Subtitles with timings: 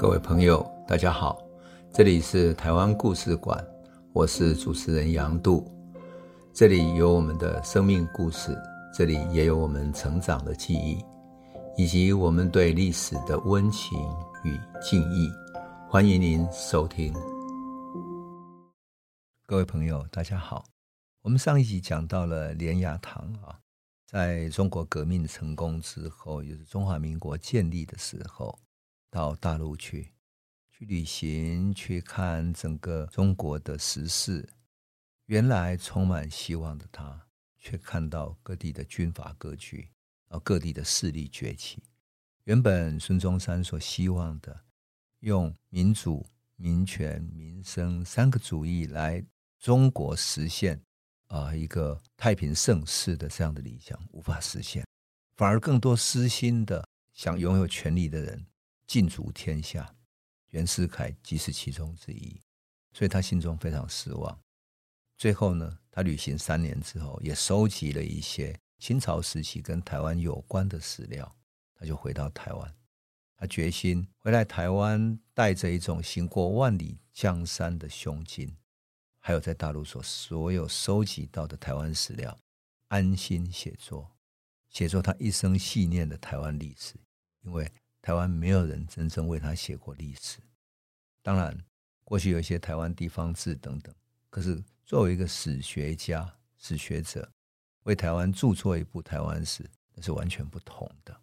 [0.00, 1.38] 各位朋友，大家好，
[1.92, 3.62] 这里是台湾故事馆，
[4.14, 5.70] 我是主持人杨度，
[6.54, 8.56] 这里有我们的生命故事，
[8.94, 11.04] 这里也有我们成长的记忆，
[11.76, 13.98] 以及我们对历史的温情
[14.42, 15.30] 与敬意。
[15.86, 17.12] 欢迎您收听。
[19.44, 20.64] 各位朋友，大家好，
[21.20, 23.60] 我们上一集讲到了莲雅堂啊，
[24.06, 28.58] 在中国革命成功之后，也就是中华民国建立的时候。
[29.10, 30.12] 到大陆去，
[30.70, 34.48] 去旅行，去看整个中国的时事。
[35.26, 37.26] 原来充满希望的他，
[37.58, 39.90] 却看到各地的军阀割据，
[40.28, 41.82] 然后各地的势力崛起。
[42.44, 44.64] 原本孙中山所希望的，
[45.20, 49.24] 用民主、民权、民生三个主义来
[49.58, 50.80] 中国实现
[51.26, 54.84] 啊一个太平盛世的这样的理想，无法实现，
[55.36, 58.46] 反而更多私心的想拥有权力的人。
[58.90, 59.94] 尽足天下，
[60.48, 62.40] 袁世凯即是其中之一，
[62.92, 64.36] 所以他心中非常失望。
[65.16, 71.36] 最后呢，他旅行三年之后，也收集了一些清朝时期跟台湾有关的史料，
[71.76, 72.74] 他就回到台湾。
[73.36, 78.52] 他决心回来台湾，带着一种行过万里江山的胸襟，
[79.20, 82.36] 还有在大陆所所有收集到的台湾史料，
[82.88, 84.10] 安心写作，
[84.68, 86.96] 写作他一生系念的台湾历史，
[87.42, 87.70] 因为。
[88.02, 90.38] 台湾没有人真正为他写过历史，
[91.22, 91.56] 当然，
[92.02, 93.94] 过去有一些台湾地方志等等。
[94.30, 97.30] 可是，作为一个史学家、史学者，
[97.82, 101.20] 为台湾著作一部台湾史，那是完全不同的。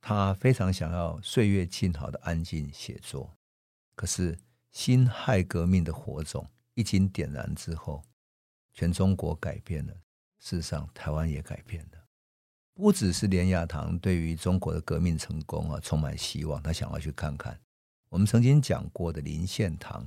[0.00, 3.36] 他非常想要岁月静好的安静写作，
[3.94, 4.38] 可是
[4.70, 8.04] 辛亥革命的火种一经点燃之后，
[8.74, 9.94] 全中国改变了，
[10.38, 12.05] 事实上，台湾也改变了。
[12.76, 17.58] 不只是连雅堂对于中国的革命成功啊充满希望，他想要去看看。
[18.10, 20.06] 我们曾经讲过的林献堂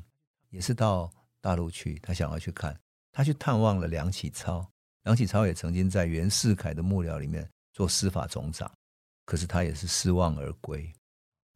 [0.52, 2.80] 也是到大陆去，他想要去看，
[3.12, 4.64] 他去探望了梁启超。
[5.02, 8.72] 梁启超也曾经在袁世凯的幕僚里面做司法总长，
[9.26, 10.94] 可是他也是失望而归。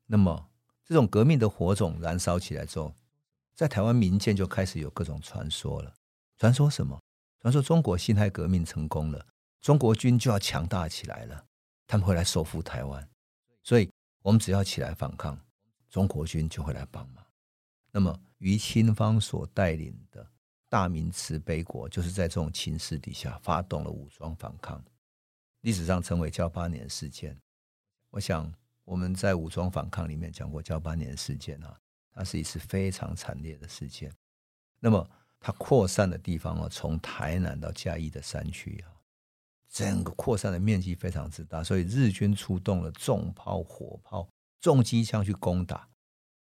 [0.08, 0.50] 那么
[0.84, 2.92] 这种革命的火种燃烧起来之后，
[3.54, 5.94] 在台湾民间就开始有各种传说了。
[6.40, 7.00] 传说什么？
[7.40, 9.24] 传说中国辛亥革命成功了。
[9.64, 11.46] 中国军就要强大起来了，
[11.88, 13.10] 他们会来收复台湾，
[13.64, 13.90] 所以
[14.22, 15.40] 我们只要起来反抗，
[15.90, 17.26] 中国军就会来帮忙。
[17.90, 20.30] 那么于清芳所带领的
[20.68, 24.84] 大明慈悲国，就是在这种情势底下发动了武装反抗，
[25.62, 27.40] 历史上称为交八年事件。
[28.10, 28.54] 我想
[28.84, 31.80] 我们在武装反抗里面讲过交八年事件啊，
[32.12, 34.12] 它是一次非常惨烈的事件。
[34.82, 35.10] 那么
[35.40, 38.92] 它扩散的地方啊，从台南到嘉义的山区啊。
[39.74, 44.30] 整个扩散的面积非常之大，所以日军出动了重炮、火炮、
[44.62, 45.90] 重机枪去攻打。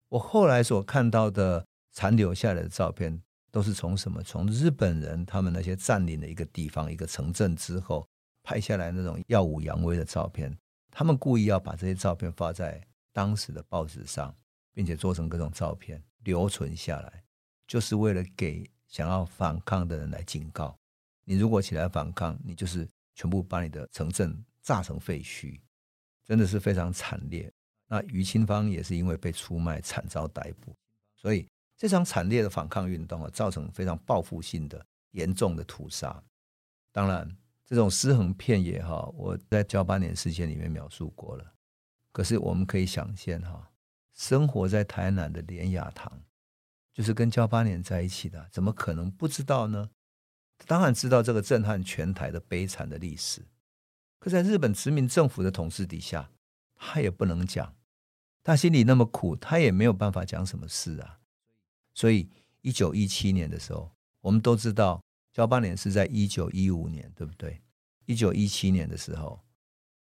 [0.09, 4.21] 我后来所看到的残留下来的照片，都是从什么？
[4.21, 8.05] 从日本人他们那些占领的一个地方、一个城镇之后
[8.43, 10.53] 拍下来那种耀武扬威的照片。
[10.91, 14.35] 他们故意要把这些照片发在当时的报纸上，
[14.73, 17.23] 并且做成各种照片留存下来，
[17.65, 20.77] 就是为了给想要反抗的人来警告：
[21.23, 22.85] 你如果起来反抗，你就是。
[23.13, 25.59] 全部把你的城镇炸成废墟，
[26.23, 27.51] 真的是非常惨烈。
[27.87, 30.75] 那于清芳也是因为被出卖，惨遭逮捕。
[31.15, 36.23] 所以这场惨烈的反抗运动啊，造成非常报复性的严重的屠杀。
[36.91, 37.29] 当然，
[37.65, 41.53] 这种尸横遍野哈，我在噍吧哖事件里面描述过了。
[42.11, 43.71] 可是我们可以想见哈，
[44.13, 46.21] 生活在台南的连雅堂，
[46.93, 49.89] 就是跟噍吧哖在一起的，怎么可能不知道呢？
[50.65, 53.41] 当然知道这个震撼全台的悲惨的历史，
[54.19, 56.31] 可在日本殖民政府的统治底下，
[56.75, 57.75] 他也不能讲，
[58.43, 61.19] 他心里那么苦，他也没有办法讲什么事啊。
[61.93, 62.29] 所以，
[62.61, 63.91] 一九一七年的时候，
[64.21, 65.01] 我们都知道
[65.35, 67.61] 噍吧哖是在一九一五年，对不对？
[68.05, 69.43] 一九一七年的时候，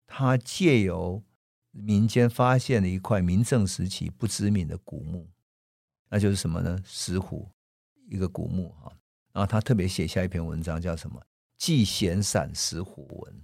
[0.06, 1.22] 他借由
[1.70, 5.28] 民间发现了一块明郑时期不知名的古墓，
[6.08, 6.82] 那就是什么呢？
[6.84, 7.48] 石虎，
[8.08, 8.97] 一个古墓哈。
[9.38, 11.22] 然后他特别写下一篇文章，叫什么？
[11.58, 13.40] 记闲散石虎文。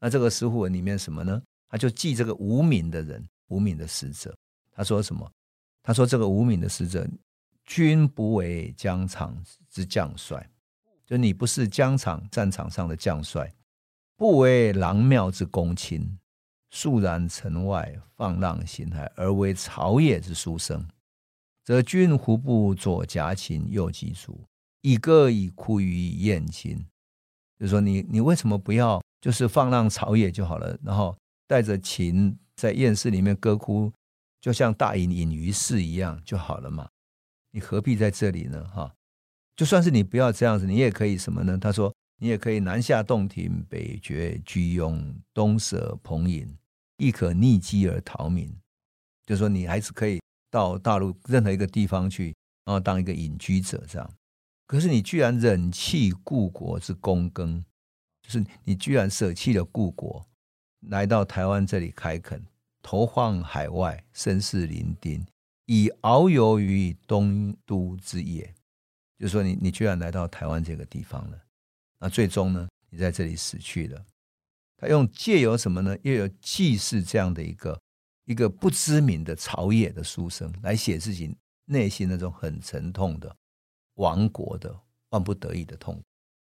[0.00, 1.42] 那这个石虎文里面什么呢？
[1.68, 4.34] 他就记这个无名的人，无名的死者。
[4.72, 5.30] 他说什么？
[5.82, 7.06] 他说这个无名的死者，
[7.66, 9.36] 君不为疆场
[9.68, 10.48] 之将帅，
[11.04, 13.54] 就你不是疆场战场上的将帅，
[14.16, 16.18] 不为郎庙之公卿，
[16.70, 20.88] 肃然城外，放浪形骸，而为朝野之书生，
[21.62, 24.40] 则君胡不左夹琴，右击竹？
[24.86, 26.78] 以歌以哭于燕京，
[27.58, 31.18] 就是说你你为什么不要就是放浪朝野就好了，然后
[31.48, 33.92] 带着琴在燕市里面歌哭，
[34.40, 36.88] 就像大隐隐于市一样就好了嘛。
[37.50, 38.64] 你何必在这里呢？
[38.72, 38.94] 哈，
[39.56, 41.58] 就算是你不要这样子，你也可以什么呢？
[41.58, 45.02] 他说，你也可以南下洞庭，北绝居庸，
[45.34, 46.56] 东舍彭隐，
[46.98, 48.48] 亦可逆机而逃民。
[49.24, 52.26] 就是说，你还是可以到大陆任何一个地方去，
[52.64, 54.08] 然后当一个隐居者这样。
[54.66, 57.64] 可是你居然忍弃故国之躬耕，
[58.22, 60.26] 就是你居然舍弃了故国，
[60.88, 62.44] 来到台湾这里开垦，
[62.82, 65.24] 投放海外，身世伶仃。
[65.66, 68.54] 以遨游于东都之野，
[69.18, 71.40] 就是说你你居然来到台湾这个地方了，
[71.98, 74.04] 那最终呢，你在这里死去了。
[74.76, 75.96] 他用借由什么呢？
[76.02, 77.80] 又有祭祀这样的一个
[78.26, 81.34] 一个不知名的朝野的书生来写自己
[81.64, 83.34] 内心那种很沉痛的
[83.96, 84.74] 亡国的
[85.10, 86.00] 万不得已的痛。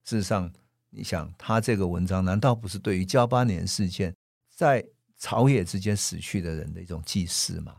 [0.04, 0.52] 事实上，
[0.90, 4.14] 你想他这个文章难道不是对于噍吧哖事件
[4.50, 4.86] 在
[5.18, 7.78] 朝野之间死去的人的一种祭祀吗？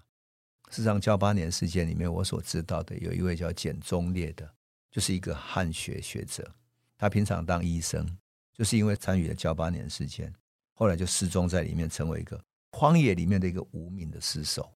[0.70, 4.50] 事实上，噍吧哖事件里面，我所知道的有一位叫简忠烈的，
[4.90, 6.50] 就是一个汉学学者。
[6.96, 8.06] 他平常当医生，
[8.52, 10.32] 就是因为参与了噍吧哖事件，
[10.72, 14.72] 后来就失踪在里面，成为一个荒野里面的一个无名的尸首。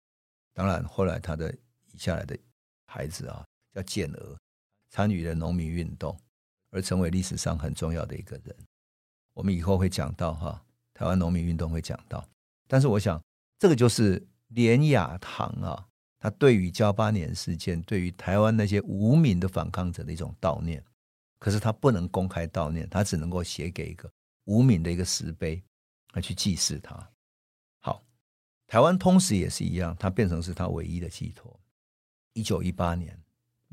[0.53, 1.55] 当然，后来他的
[1.97, 2.37] 下来的
[2.87, 4.37] 孩子啊，叫简娥，
[4.95, 6.17] 参与了农民运动，
[6.71, 8.55] 而成为历史上很重要的一个人。
[9.33, 10.63] 我们以后会讲到哈，
[10.93, 12.25] 台湾农民运动会讲到。
[12.65, 13.21] 但是，我想
[13.59, 14.25] 这个就是。
[14.49, 15.87] 连雅堂啊，
[16.19, 20.81] 他对于交八年事件，对于台湾那些无名的反抗者的一种悼念，
[21.39, 24.09] 可是他不能公开悼念，他只能够写给一个
[24.45, 25.61] 无名的一个石碑
[26.13, 26.95] 来去祭祀他。
[27.81, 28.03] 好，
[28.67, 31.59] 台湾通史也是一样，他变成是他唯一的寄托。
[32.33, 33.19] 一九一八年，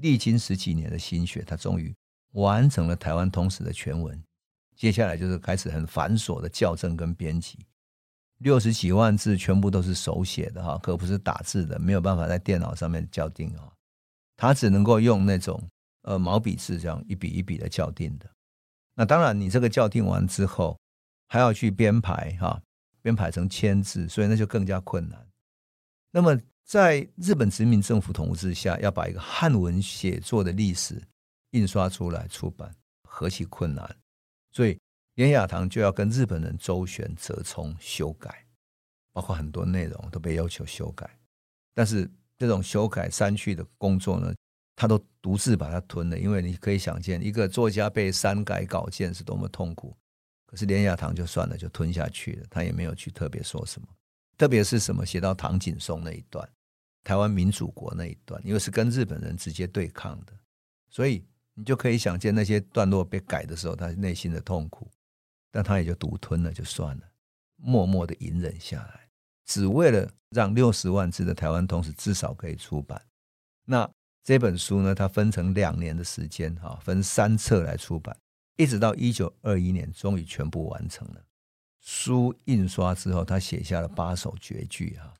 [0.02, 1.94] 历经十几年的心血，他终于
[2.32, 4.22] 完成了台湾通史的全文。
[4.76, 7.58] 接下来就是开始很繁琐的校正跟编辑。
[8.38, 13.72] 六十几万字全部都是手写的哈，可不是打字的，没有办法在电脑上面校订啊。
[14.36, 15.62] 他只能够用那种
[16.02, 18.28] 呃毛笔字这样一笔一笔的校订的。
[18.94, 20.76] 那当然，你这个校订完之后
[21.28, 22.60] 还要去编排哈，
[23.00, 25.24] 编排成千字，所以那就更加困难。
[26.10, 31.02] 那么在日本殖民政府统治下，要把一个汉文写作的历史
[31.50, 33.96] 印刷出来出版，何其困难！
[34.50, 34.78] 所以。
[35.16, 38.46] 连雅堂就要跟日本人周旋、折冲、修改，
[39.12, 41.18] 包括很多内容都被要求修改。
[41.74, 44.34] 但是这种修改、删去的工作呢，
[44.74, 46.18] 他都独自把它吞了。
[46.18, 49.94] 因为你可以想见，一个作家被删改稿件是多么痛苦。
[50.46, 53.88] 可是连雅堂就算了，就吞下去了，他也没有去特别说什么。
[54.42, 56.48] 特别是什么写到唐景崧那一段，
[57.04, 60.32] 台湾民主国那一段，因为是跟日本人直接对抗的，
[60.90, 61.24] 所以
[61.54, 64.90] 你就可以想见那些段落被改的时候，他内心的痛苦。
[65.52, 67.02] 但他也就独吞了，就算了，
[67.54, 69.08] 默默的隐忍下来，
[69.46, 73.00] 只为了让六十万字的台湾通史至少可以出版。
[73.64, 73.88] 那
[74.24, 78.18] 这本书呢，它分成两年的时间，哈，分三册来出版，
[78.56, 81.24] 一直到一九二一年，终于全部完成了。
[81.82, 85.12] 书印刷之后，他写下了八首绝句，哈。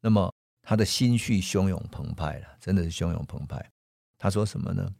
[0.00, 0.32] 那么
[0.62, 3.70] 他的心绪汹涌澎湃了，真的是汹涌澎湃。
[4.16, 4.94] 他说什么呢？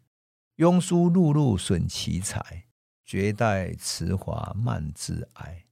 [0.57, 2.65] 庸书碌碌损其才。
[3.05, 5.67] 绝代词华漫自哀，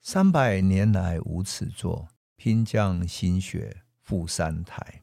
[0.00, 5.02] 三百年来无此作，拼将心血付三台。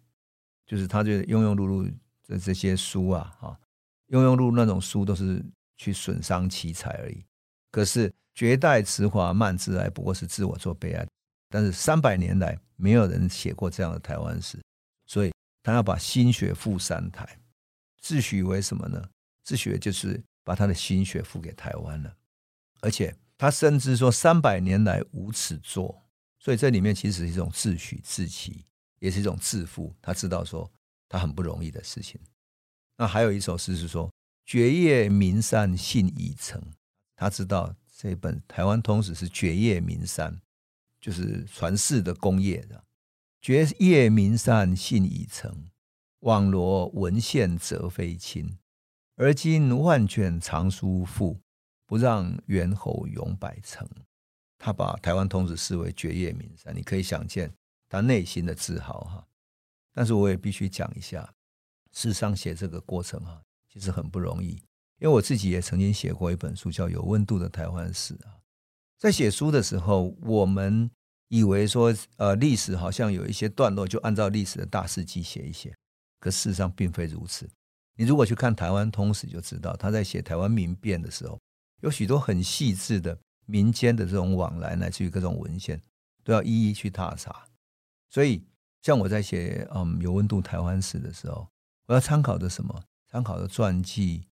[0.65, 1.93] 就是他觉得庸庸碌碌
[2.25, 3.59] 的这些书啊，哈，
[4.07, 7.23] 庸庸碌碌那种书都是去损伤奇才而已。
[7.71, 11.07] 可是绝代词华慢自哀，不过是自我做悲哀。
[11.49, 14.59] 但是三百年来没有人写过这样的台湾史，
[15.05, 15.31] 所以
[15.63, 17.39] 他要把心血付三台，
[18.01, 19.09] 自诩为什么呢？
[19.43, 20.21] 自诩就是。
[20.47, 22.17] 把他的心血付给台湾了，
[22.79, 26.01] 而且他深知说三百年来无此作，
[26.39, 28.63] 所以这里面其实是一种自诩自欺，
[28.99, 29.93] 也是一种自负。
[30.01, 30.71] 他知道说
[31.09, 32.17] 他很不容易的事情。
[32.95, 34.09] 那还有一首诗是说
[34.47, 36.63] “绝业名山信已成”，
[37.17, 40.39] 他知道这本台湾通史是绝业名山，
[41.01, 42.85] 就是传世的功业的。
[43.41, 45.65] 绝业名山信已成，
[46.19, 48.57] 网罗文献则非亲。
[49.15, 51.39] 而今万卷藏书赋，
[51.87, 53.89] 不让猿猴咏百成。
[54.59, 57.51] 他把台湾通史视为绝业名山，你可以想见
[57.89, 59.27] 他内心的自豪哈。
[59.91, 61.33] 但是我也必须讲一下，
[61.91, 63.41] 事实上写这个过程哈，
[63.73, 64.61] 其实很不容易。
[64.99, 68.37] 因为我自己也曾经写过一本书，叫《有温度的台湾史》啊。
[68.97, 70.89] 在写书的时候，我们
[71.27, 75.75] 以为说，呃，历史好像有一些段落，就按照历史的大事记写一写，
[76.19, 77.47] 可事实上并非如此。
[77.95, 81.39] 你如果去看台湾通史，就知道他在写台湾民变的时候，
[81.81, 85.79] 有许多很细致的民间的这种往来，乃至于各种文献，
[86.23, 87.45] 都要一一去踏查。
[88.09, 88.43] 所以，
[88.81, 91.47] 像我在写嗯有温度台湾史的时候，
[91.85, 92.83] 我要参考的什么？
[93.09, 94.27] 参考的传记、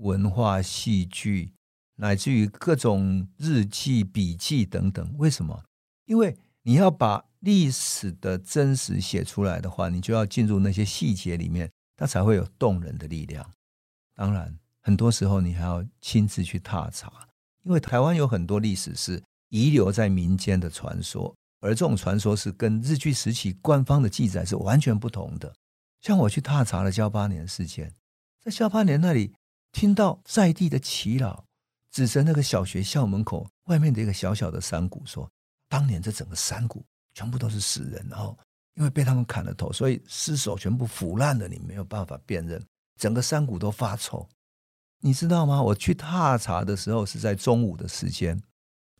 [0.00, 1.52] 文化、戏剧，
[1.96, 5.14] 乃至于各种日记、笔记等等。
[5.18, 5.64] 为什么？
[6.06, 13.48] 因为你要把历史的真实写出来的话，你就要进入那些细节里面，它才会有动人的力量。
[14.14, 17.28] 当然，很多时候你还要亲自去踏查，
[17.62, 25.54] 因为台湾有很多历史是遗留在民间的传说，而这种传说是跟日据时期官方的记载是完全不同的。
[26.00, 27.94] 像我去踏查了噍吧哖事件，
[28.42, 29.34] 在噍吧哖那里
[29.72, 31.44] 听到在地的耆老
[31.90, 35.30] 指着那个小学校门口外面的一个小小的山谷说
[35.68, 36.84] ：“当年这整个山谷
[37.14, 38.36] 全部都是死人，然后
[38.74, 42.62] 因为被他们砍了头，所以尸首全部腐烂了，你没有办法辨认。”
[42.98, 44.28] 整个山谷都发臭，
[44.98, 45.62] 你知道吗？
[45.62, 48.38] 我去踏查的时候是在中午的时间，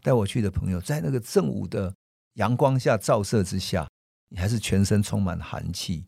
[0.02, 1.94] 带我去的朋友在那个正午的
[2.34, 3.86] 阳光下照射之下，
[4.30, 6.06] 你还是全身充满寒气，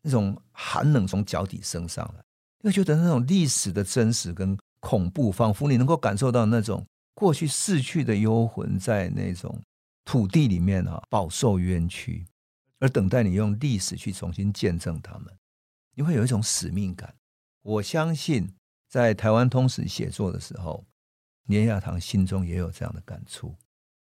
[0.00, 2.22] 那种寒冷从脚底升上来，
[2.64, 9.60] 会觉得那种历史的真实跟恐怖，仿佛你能够感受到那种过去逝去的幽魂在那种
[10.04, 12.26] 土地里面啊，饱受冤屈，
[12.78, 15.26] 而等待你用历史去重新见证他们。
[15.94, 17.14] 你会有一种使命感。
[17.62, 18.54] 我相信，
[18.88, 20.84] 在台湾通史写作的时候，
[21.48, 23.54] 连亚堂心中也有这样的感触。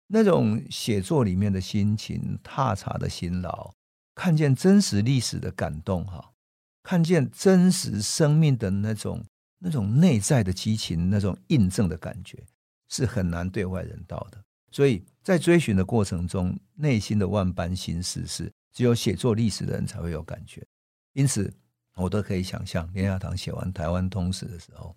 [0.07, 3.73] 那种写作里面的心情、踏查的辛劳、
[4.13, 6.33] 看见真实历史的感动，哈，
[6.83, 9.23] 看见真实生命的那种
[9.59, 12.43] 那种内在的激情、那种印证的感觉，
[12.89, 14.41] 是很难对外人道的。
[14.71, 20.65] 所以在追寻的过程中，内心的万般心事，是只有写作历史的人才会有感觉。
[21.13, 21.53] 因此。
[21.95, 24.95] 我都可以想象，连雅堂写完《台湾通史》的时候，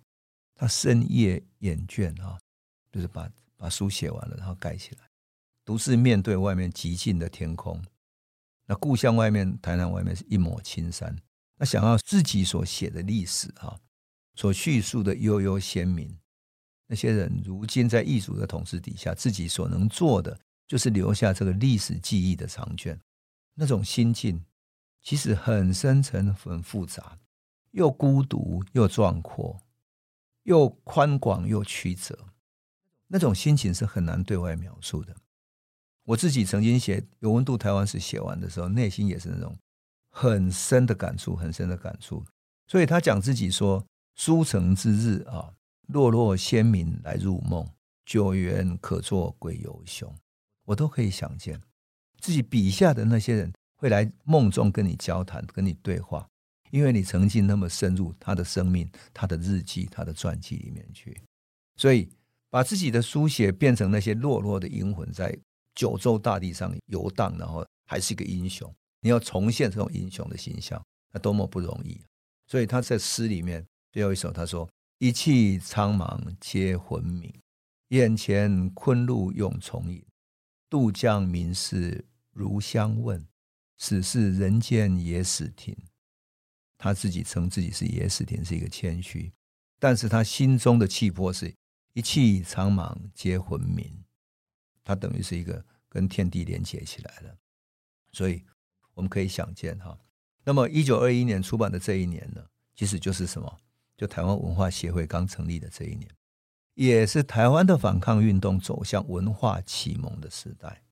[0.55, 2.39] 他深夜眼倦啊，
[2.93, 5.01] 就是把把书写完了，然后盖起来，
[5.65, 7.83] 独自面对外面寂静的天空。
[8.65, 11.13] 那故乡外面，台南外面是一抹青山。
[11.63, 13.79] 那想要自己所写的历史啊，
[14.35, 16.13] 所叙述的悠悠先民，
[16.87, 22.99] 那些人如今在异族的统治底下，自己所能做的就是留下这个历史记忆的长卷。
[23.53, 24.43] 那种心境。
[25.01, 27.17] 其实很深沉、很复杂，
[27.71, 29.61] 又孤独又壮阔，
[30.43, 32.27] 又宽广又曲折，
[33.07, 35.15] 那种心情是很难对外描述的。
[36.03, 39.57] 我自己曾经写《有温度台湾史》写完的时候，内心也是那种
[40.13, 42.23] 很深的感触，很深的感触。
[42.67, 43.83] 所以他讲自己说
[44.15, 45.53] ：“书成之日啊，
[45.87, 47.67] 落落先民来入梦，
[48.05, 50.15] 久远可作鬼游雄。”
[50.65, 51.59] 我都可以想见
[52.19, 53.51] 自己笔下的那些人。
[53.75, 56.25] 会来梦中跟你交谈，跟你对话，
[56.71, 61.21] 因为你曾经那么深入他的生命、他的日记、他的传记里面去，
[61.75, 62.07] 所以
[62.49, 65.37] 把自己的书写变成那些落落的英魂，在
[65.75, 68.73] 九州大地上游荡，然后还是一个英雄。
[69.03, 72.01] 你要重现这种英雄的形象，那多么不容易！
[72.47, 74.67] 所以他在诗里面最后一首，他说
[74.97, 77.31] ：“一气苍茫皆魂冥，
[77.89, 80.03] 眼前昆路永重影，
[80.69, 83.23] 渡江名士如相问。”
[83.75, 85.75] 此是人间野史亭，
[86.77, 89.33] 他自己称自己是野史亭，是一个谦虚，
[89.77, 91.53] 但是他心中的气魄是
[91.91, 93.91] 一气苍茫皆魂冥，
[94.85, 97.35] 他等于是一个跟天地连接起来了。
[98.13, 98.45] 所以
[98.93, 99.97] 我们可以想见哈，
[100.43, 102.43] 那么一九二一年出版的这一年呢，
[102.75, 103.57] 其实就是什么？
[103.97, 106.09] 就台湾文化协会刚成立的这一年，
[106.73, 110.83] 也是台湾的反抗运动走向文化启蒙的时代，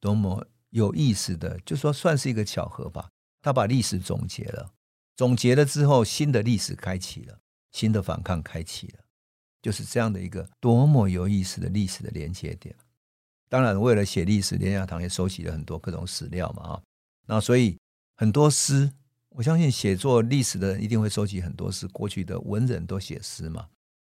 [0.00, 0.46] 多么。
[0.70, 3.08] 有意思的，就说算是一个巧合吧。
[3.40, 4.74] 他把历史总结了，
[5.16, 7.40] 总结了之后，新的历史开启了，
[7.72, 8.98] 新的反抗开启了，
[9.62, 12.76] 就是这样的一个多么有意思的历史的连接点。
[13.48, 16.82] 当然，为了写历史，连雅堂也收集了很多各种史料嘛，啊，
[17.28, 17.78] 那所以
[18.16, 18.90] 很多诗，
[19.28, 21.86] 我相信写作历史的人一定会收集很多诗。
[21.88, 23.68] 过去的文人都写诗嘛，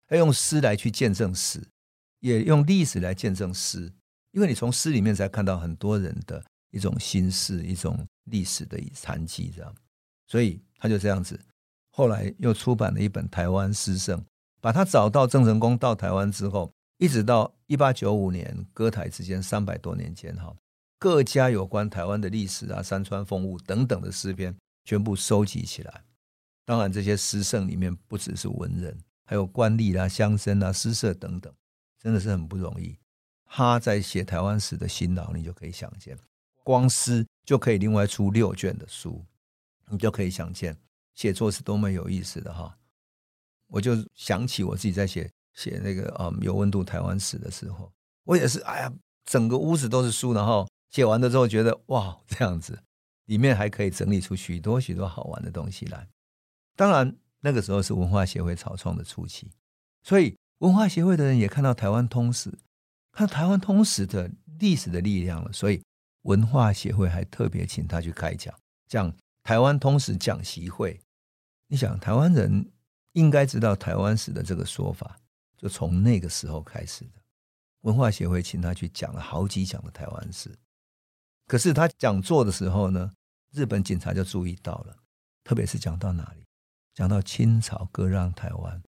[0.10, 1.62] 要用诗来去见证史，
[2.22, 3.94] 也用历史来见证诗。
[4.32, 9.76] 因为你从诗里面才看到很多人的一种心事，一种历史的残迹，这样，
[10.26, 11.40] 所以他就这样子。
[11.92, 14.20] 后来又出版了一本《台湾诗圣》，
[14.60, 20.52] 把他找到郑成功到台湾之后，一直到一八九五年割台之间三百多年间，哈，
[21.04, 24.56] 各家有关台湾的历史啊、山川风物等等的诗篇，
[24.86, 26.02] 全部收集起来。
[26.64, 31.54] 当然，这些诗圣里面不只是文人，还有官吏啦、乡绅啊、诗社等等，
[32.00, 32.98] 真的是很不容易。
[33.46, 36.18] 他在写台湾史的辛劳，你就可以想见，
[36.64, 39.26] 光诗就可以另外出六卷的书，
[39.90, 40.74] 你就可以想见
[41.16, 42.78] 写作是多么有意思的哈。
[43.68, 47.92] 我就想起我自己在写写那个啊、嗯、有温度台湾史的时候，
[48.24, 48.94] 我也是哎呀，
[49.26, 52.84] 整个屋子都是书，然后写完了之后觉得哇这样子，
[53.26, 56.08] 里面还可以整理出许多许多好玩的东西来。
[56.76, 59.52] 当然，那个时候是文化协会草创的初期，
[60.04, 62.56] 所以文化协会的人也看到台湾通史，
[63.12, 65.82] 看台湾通史的历史的力量了，所以
[66.22, 68.54] 文化协会还特别请他去开讲，
[68.88, 71.02] 讲台湾通史讲习会。
[71.70, 72.72] 你想，台湾人
[73.14, 75.20] 应该知道台湾史的这个说法，
[75.58, 77.24] 就从那个时候开始的。
[77.82, 80.56] 文化协会请他去讲了好几讲的台湾史，
[81.48, 83.12] 可是他讲座的时候呢，
[83.52, 84.96] 日本警察就注意到了，
[85.44, 86.46] 特别是讲到哪里，
[86.94, 88.82] 讲到清朝割让台湾，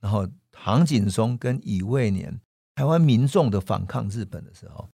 [0.00, 2.40] 然后唐景崧跟乙未年
[2.74, 4.88] 台湾民众的反抗日本的时候，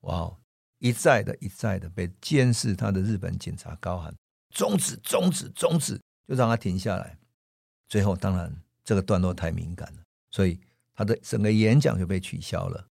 [0.00, 0.36] 哇，
[0.78, 4.14] 一再的一再的被监视他的日本警察高喊
[4.50, 7.18] 终止终止终止，就让他停下来。
[7.88, 10.58] 最后当然这个段落太敏感了，所以
[10.94, 12.86] 他的整个演讲就被取消了。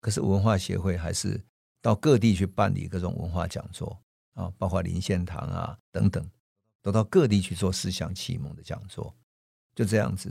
[0.00, 1.42] 可是文化协会还是
[1.80, 4.00] 到各地去办理各种文化讲座
[4.34, 6.28] 啊，包括林献堂啊等等，
[6.82, 9.14] 都到各地去做思想启蒙的讲座，
[9.74, 10.30] 就这样子。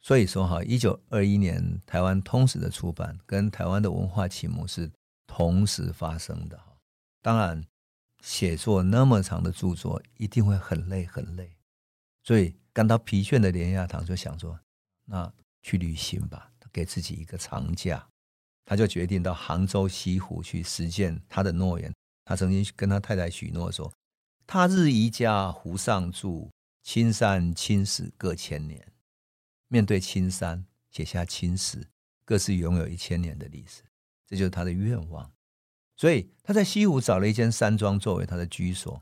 [0.00, 4.90] 所以说哈，一九二一年台湾通史的出版跟台湾的文化启蒙是
[5.26, 6.76] 同时发生的哈。
[7.20, 7.64] 当然，
[8.22, 11.56] 写作那么长的著作一定会很累很累，
[12.22, 14.58] 所以感到疲倦的连亚堂就想说，
[15.04, 18.08] 那去旅行吧，给自己一个长假。
[18.66, 21.90] 他就决定到杭州西湖去实践他的诺言。
[22.24, 23.90] 他曾经跟他太太许诺说
[24.46, 26.50] ：“他日宜家湖上住，
[26.82, 28.84] 青山青史各千年。”
[29.68, 31.86] 面对青山，写下青史，
[32.24, 33.82] 各自拥有一千年的历史。
[34.26, 35.32] 这就是他的愿望。
[35.96, 39.00] 所以他在西湖找了一间山庄作为他的居所，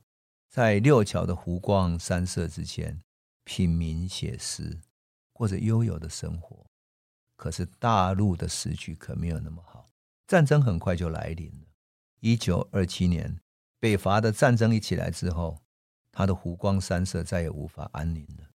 [0.50, 3.00] 在六桥的湖光山色之间
[3.44, 4.78] 品茗写诗，
[5.33, 6.64] 过着悠游的生活。
[7.37, 9.91] 可是大陆的时局可没有那么好，
[10.26, 11.67] 战争很快就来临了。
[12.21, 13.41] 一九二七年，
[13.79, 15.63] 北伐的战争一起来之后，
[16.11, 18.49] 他的湖光山色再也无法安宁了。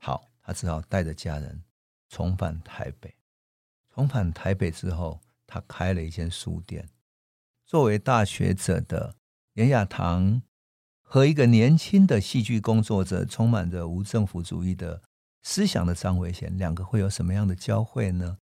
[0.00, 1.62] 好，他只好带着家人
[2.08, 3.14] 重返台北。
[3.94, 6.88] 重返台北之后，他开了一间书店。
[7.64, 9.16] 作为大学者的
[9.54, 10.42] 严雅堂
[11.00, 15.02] 和一个年轻的戏剧工作者，充满着无政府主义的。
[15.48, 18.36] 思想的张维贤，两个会有什么样的交汇呢？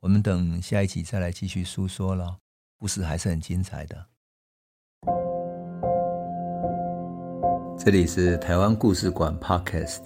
[0.00, 2.36] 我们等下一集再来继续诉说了，
[2.78, 4.06] 故事还是很精彩的。
[7.78, 10.02] 这里是台湾故事馆 Podcast，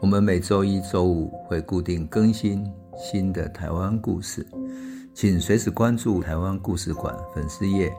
[0.00, 4.44] 我们每周一、周五会固定更新新的台湾故事，
[5.14, 7.92] 请随时关注台湾故事馆粉丝页，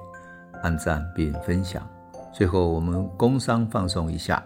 [0.62, 1.90] 按赞并分享。
[2.34, 4.46] 最后，我们工商放送一下。